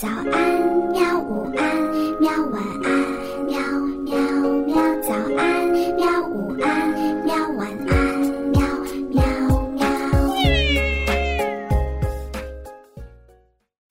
[0.00, 0.30] 早安，
[0.92, 1.18] 喵！
[1.18, 1.76] 午安，
[2.20, 2.30] 喵！
[2.52, 2.88] 晚安，
[3.46, 3.58] 喵
[4.04, 4.16] 喵
[4.64, 4.76] 喵！
[5.02, 6.22] 早安，喵！
[6.28, 7.34] 午安，喵！
[7.56, 8.20] 晚安，
[8.52, 8.62] 喵
[9.10, 9.24] 喵
[9.72, 9.84] 喵！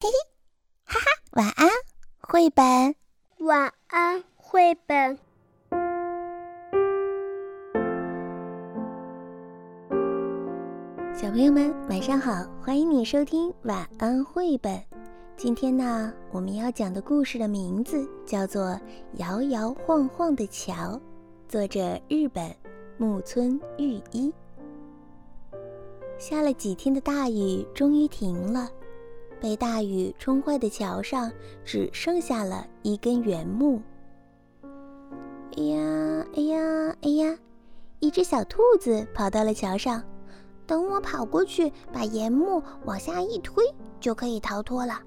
[0.00, 0.08] 嘿，
[0.86, 1.68] 哈哈，晚安，
[2.22, 2.94] 绘本。
[3.40, 5.18] 晚安，绘本。
[11.14, 12.32] 小朋友们，晚上好！
[12.62, 14.82] 欢迎你收听晚安绘本。
[15.38, 18.70] 今天呢，我们要讲的故事的名字叫做
[19.18, 20.74] 《摇摇晃晃的桥》，
[21.48, 22.52] 作者日本
[22.96, 24.34] 木村裕一。
[26.18, 28.68] 下了几天的大雨终于停了，
[29.40, 31.30] 被大雨冲坏的桥上
[31.64, 33.80] 只剩下了一根原木。
[35.56, 37.38] 哎呀，哎呀，哎呀！
[38.00, 40.02] 一只小兔子跑到了桥上，
[40.66, 43.64] 等我跑过去，把原木往下一推，
[44.00, 45.00] 就可以逃脱了。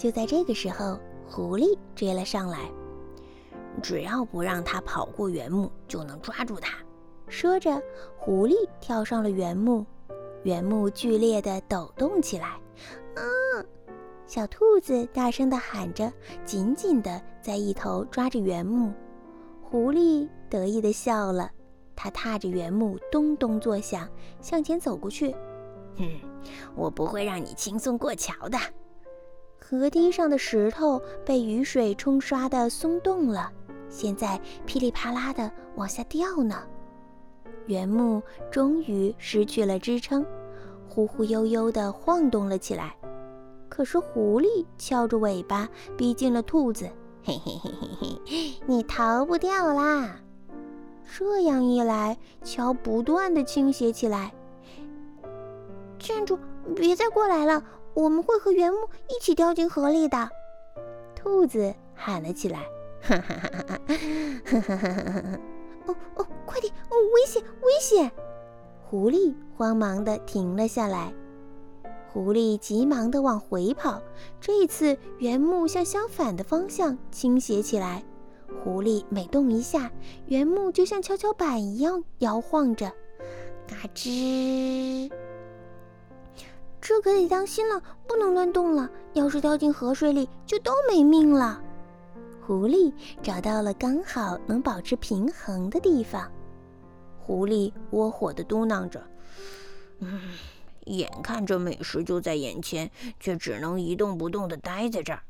[0.00, 2.70] 就在这个时候，狐狸追了上来。
[3.82, 6.78] 只要不让它跑过原木，就能抓住它。
[7.28, 7.78] 说着，
[8.16, 9.84] 狐狸跳上了原木，
[10.42, 12.58] 原木剧烈地抖动起来。
[13.16, 13.66] 嗯，
[14.24, 16.10] 小兔子大声地喊着，
[16.46, 18.94] 紧紧地在一头抓着原木。
[19.62, 21.50] 狐狸得意地笑了，
[21.94, 24.08] 它踏着原木咚咚作响，
[24.40, 25.36] 向前走过去。
[25.98, 26.08] 哼，
[26.74, 28.56] 我不会让你轻松过桥的。
[29.62, 33.52] 河堤上的石头被雨水冲刷的松动了，
[33.88, 36.62] 现在噼里啪啦的往下掉呢。
[37.66, 40.26] 原木终于失去了支撑，
[40.88, 42.96] 忽忽悠悠的晃动了起来。
[43.68, 46.90] 可是狐狸翘着尾巴逼近了兔子，
[47.22, 47.88] 嘿嘿嘿嘿
[48.26, 50.16] 嘿，你逃不掉啦！
[51.16, 54.32] 这样一来，桥不断的倾斜起来。
[55.98, 56.36] 站住，
[56.74, 57.62] 别再过来了！
[57.94, 60.28] 我们会和原木一起掉进河里的，
[61.14, 62.60] 兔子喊了起来。
[63.02, 63.80] 哈哈哈哈
[64.44, 64.60] 哈！
[64.60, 65.38] 哈哈！
[65.86, 66.72] 哦哦，快点！
[66.90, 68.12] 哦，危险，危险！
[68.84, 71.12] 狐狸慌忙地停了下来。
[72.12, 74.02] 狐狸急忙地往回跑，
[74.40, 78.04] 这一次原木向相反的方向倾斜起来。
[78.62, 79.90] 狐狸每动一下，
[80.26, 82.92] 原木就像跷跷板一样摇晃着，
[83.66, 85.10] 嘎吱。
[86.80, 88.88] 这可得当心了，不能乱动了。
[89.12, 91.60] 要是掉进河水里，就都没命了。
[92.40, 92.92] 狐狸
[93.22, 96.30] 找到了刚好能保持平衡的地方。
[97.18, 99.00] 狐狸窝火地嘟囔着
[100.00, 100.20] ：“嗯，
[100.86, 105.22] 眼看着美食就在眼前，却只能一动不动地待在这儿。”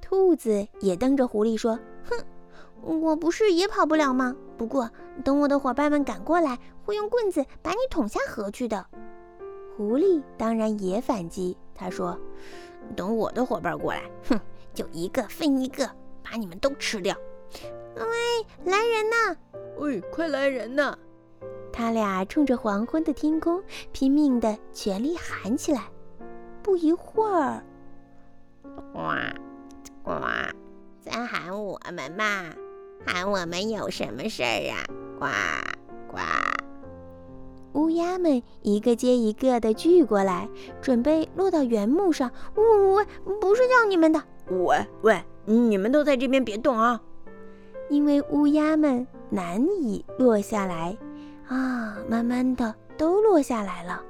[0.00, 1.78] 兔子也瞪着狐狸说
[2.08, 4.34] ：“哼，我不是也跑不了吗？
[4.56, 4.90] 不过
[5.22, 8.86] 等我的伙伴们赶过来，会用棍子把你捅下河去的。”
[9.76, 12.18] 狐狸当然也反击，他说
[12.94, 14.40] ：“等我的伙伴过来，哼，
[14.74, 15.88] 就一个分一个，
[16.22, 17.16] 把你们都吃掉。”
[17.96, 18.04] 喂，
[18.64, 19.36] 来人呐！
[19.76, 20.96] 喂，快来人呐！
[21.72, 23.62] 他俩冲着黄昏的天空
[23.92, 25.82] 拼命的全力喊起来。
[26.62, 27.62] 不一会儿，
[28.92, 29.00] 呱
[30.04, 30.12] 呱，
[31.00, 32.54] 再喊我们吧，
[33.06, 34.84] 喊我们有什么事儿啊？
[35.18, 35.26] 呱
[36.10, 36.51] 呱。
[37.74, 40.48] 乌鸦们一个接一个的聚过来，
[40.80, 42.30] 准备落到原木上。
[42.54, 43.06] 喂喂，
[43.40, 44.22] 不是叫你们的！
[44.48, 47.00] 喂喂，你们都在这边，别动啊！
[47.88, 50.96] 因为乌鸦们难以落下来，
[51.48, 54.02] 啊，慢慢的都落下来了，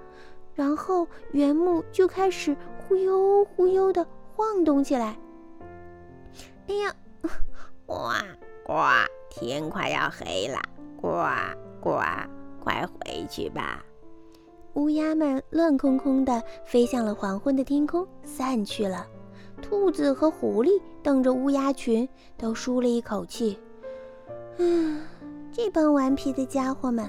[0.55, 5.17] 然后原木就开始忽悠忽悠的晃动起来。
[6.69, 6.95] 哎呀，
[7.87, 7.97] 呱
[8.65, 8.75] 呱，
[9.31, 10.61] 天快要黑了，
[11.01, 11.09] 呱
[11.81, 12.01] 呱。
[13.33, 13.83] 去吧！
[14.75, 19.07] 乌鸦们乱空空地飞向了黄昏的天空，散去了。
[19.63, 22.07] 兔子和狐狸瞪着乌鸦群，
[22.37, 23.59] 都舒了一口气。
[24.59, 25.01] 嗯，
[25.51, 27.09] 这帮顽皮的家伙们！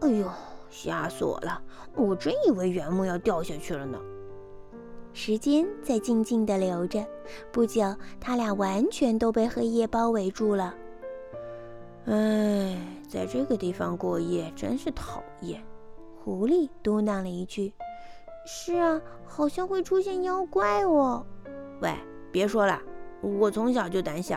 [0.00, 0.26] 哎呦，
[0.68, 1.62] 吓死我了！
[1.96, 3.98] 我真以为原木要掉下去了呢。
[5.12, 7.04] 时间在静静地流着，
[7.50, 7.82] 不久，
[8.20, 10.74] 他俩完全都被黑夜包围住了。
[12.06, 12.76] 哎，
[13.08, 15.62] 在这个地方过夜真是讨厌。
[16.22, 17.72] 狐狸嘟囔了一句
[18.46, 21.24] ：“是啊，好像会出现妖怪哦。”
[21.80, 21.94] 喂，
[22.32, 22.80] 别说了，
[23.20, 24.36] 我从小就胆小。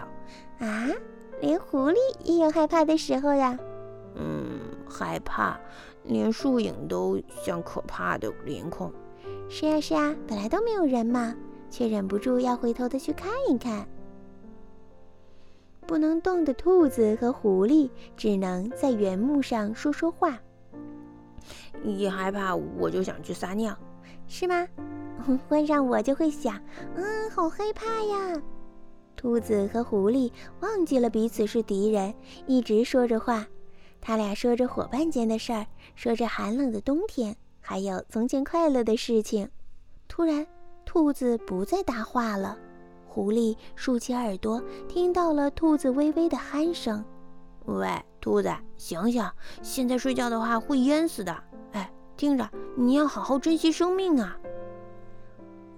[0.59, 0.87] 啊，
[1.41, 3.57] 连狐狸也有害怕的时候呀？
[4.15, 5.59] 嗯，害怕，
[6.03, 8.91] 连树影都像可怕的脸孔。
[9.49, 11.35] 是啊，是啊，本来都没有人嘛，
[11.69, 13.87] 却忍不住要回头的去看一看。
[15.83, 20.39] 不能动的兔子和狐狸只能在原木上说说话。
[21.83, 23.77] 一害怕我就想去撒尿，
[24.27, 24.67] 是吗？
[25.47, 26.59] 换上我就会想，
[26.95, 28.41] 嗯，好害怕呀。
[29.15, 32.13] 兔子和狐狸忘记了彼此是敌人，
[32.45, 33.45] 一直说着话。
[34.01, 35.65] 他俩说着伙伴间的事儿，
[35.95, 39.47] 说着寒冷的冬天，还有从前快乐的事情。
[40.09, 40.45] 突然，
[40.83, 42.57] 兔子不再搭话了。
[43.13, 47.05] 狐狸竖起耳朵，听到了兔子微微的鼾声。
[47.65, 47.87] “喂，
[48.19, 49.23] 兔子，醒醒！
[49.61, 51.43] 现在睡觉的话会淹死的。
[51.73, 54.35] 哎，听着，你要好好珍惜生命啊。”“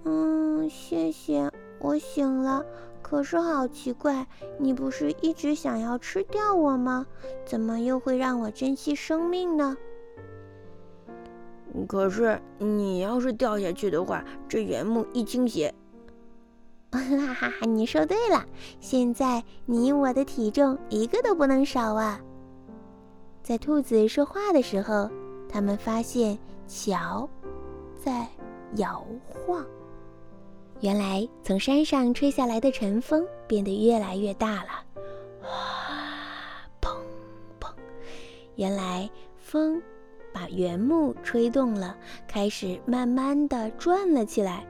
[0.04, 2.64] 嗯，谢谢，我醒了。
[3.02, 4.26] 可是好奇怪，
[4.58, 7.06] 你不是一直想要吃掉我吗？
[7.44, 9.76] 怎么又会让我珍惜生命呢
[11.86, 15.74] ？”“可是你要是掉下去的话，这原木一倾斜。”
[17.26, 17.66] 哈哈哈！
[17.66, 18.44] 你说对了，
[18.80, 22.20] 现在你我的体重一个都不能少啊！
[23.42, 25.08] 在兔子说话的时候，
[25.48, 27.28] 他们发现桥
[28.02, 28.26] 在
[28.76, 29.64] 摇晃。
[30.80, 34.68] 原来从山上吹下来的晨风变得越来越大了，
[35.42, 35.48] 哇，
[36.80, 36.96] 砰
[37.60, 37.70] 砰！
[38.56, 39.80] 原来风
[40.32, 41.96] 把原木吹动了，
[42.28, 44.66] 开始慢慢的转了起来。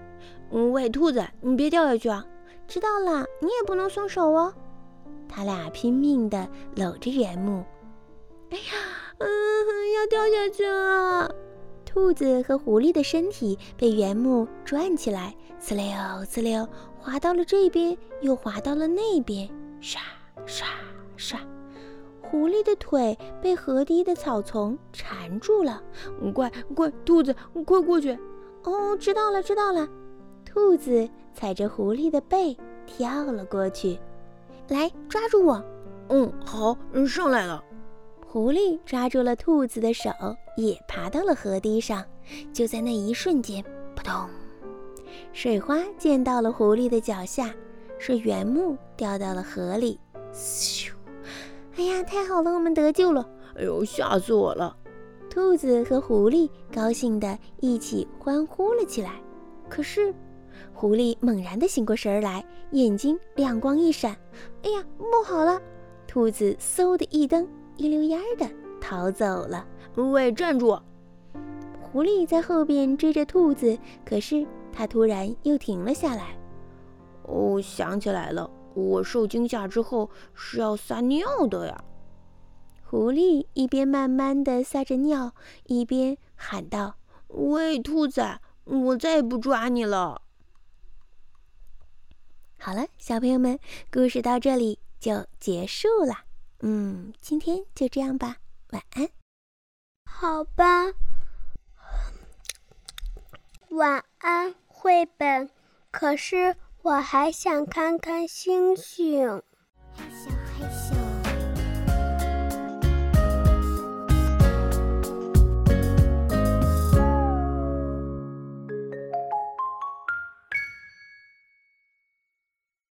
[0.51, 2.25] 喂，兔子，你别掉下去啊！
[2.69, 4.53] 知道了，你也不能松手哦。
[5.29, 7.65] 他俩拼命地搂着原木。
[8.51, 8.63] 哎呀，
[9.19, 9.29] 嗯，
[9.95, 11.35] 要掉下去了！
[11.85, 15.85] 兔子和狐狸的身体被原木转起来，呲溜
[16.27, 16.69] 呲溜，
[16.99, 19.49] 滑到了这边，又滑到了那边，
[19.81, 19.99] 唰
[20.47, 20.65] 唰
[21.17, 21.37] 唰。
[22.23, 25.83] 狐狸的腿被河堤的草丛缠住了。
[26.35, 27.35] 快快，兔子，
[27.65, 28.19] 快过去！
[28.65, 29.89] 哦，知道了，知道了。
[30.57, 32.57] 兔子踩着狐狸的背
[32.87, 33.99] 跳了过去，
[34.69, 35.63] 来抓住我！
[36.09, 36.75] 嗯，好，
[37.07, 37.63] 上来了。
[38.27, 40.11] 狐狸抓住了兔子的手，
[40.57, 42.03] 也爬到了河堤上。
[42.55, 43.63] 就在那一瞬间，
[43.95, 44.27] 扑通，
[45.35, 47.55] 水花溅到了狐狸的脚下，
[47.99, 50.01] 是原木掉到了河里。
[50.33, 50.91] 咻！
[51.77, 53.29] 哎呀，太好了，我们得救了！
[53.57, 54.75] 哎呦，吓死我了！
[55.29, 59.21] 兔子和狐狸高兴地一起欢呼了起来。
[59.69, 60.15] 可是。
[60.79, 64.15] 狐狸猛然地醒过神来，眼睛亮光一闪
[64.63, 65.59] ，“哎呀，不好了！”
[66.07, 68.47] 兔子嗖的一蹬，一溜烟儿的
[68.79, 69.67] 逃走了。
[69.95, 70.79] 喂，站住！
[71.81, 76.37] 狐狸在后边追着兔子，可是它突然又停了下来。
[77.23, 81.85] 哦，想起来了，我受惊吓之后是要撒尿的呀。
[82.85, 85.33] 狐狸一边慢慢地撒着尿，
[85.65, 86.97] 一边喊道
[87.29, 88.23] ：“喂，兔子，
[88.65, 90.21] 我再也不抓你了。”
[92.59, 93.59] 好了，小朋友们，
[93.93, 96.25] 故事到这里就结束了。
[96.61, 98.37] 嗯，今天就这样吧，
[98.71, 99.09] 晚安。
[100.05, 100.93] 好吧，
[103.69, 105.51] 晚安，绘本。
[105.91, 109.43] 可是我还想看看星星。
[109.95, 111.06] 害羞害羞。